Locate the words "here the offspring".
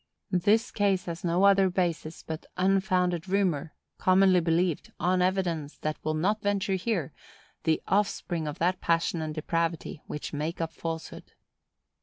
6.73-8.47